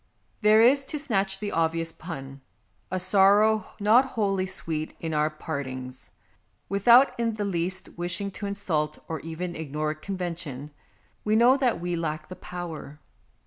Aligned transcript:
There 0.41 0.63
is, 0.63 0.83
to 0.85 0.97
snatch 0.97 1.37
the 1.37 1.51
obvious 1.51 1.91
pun, 1.91 2.41
a 2.89 2.99
sorrow 2.99 3.65
not 3.79 4.03
wholly 4.03 4.47
sweet 4.47 4.95
in 4.99 5.13
our 5.13 5.29
part 5.29 5.67
ings. 5.67 6.09
Without 6.69 7.13
in 7.19 7.35
the 7.35 7.45
least 7.45 7.87
wishing 7.97 8.31
to 8.31 8.47
insult 8.47 8.97
or 9.07 9.19
even 9.19 9.55
ignore 9.55 9.93
convention, 9.93 10.71
we 11.23 11.35
know 11.35 11.55
that 11.55 11.79
we 11.79 11.95
lack 11.95 12.29
the 12.29 12.35
power. 12.35 12.99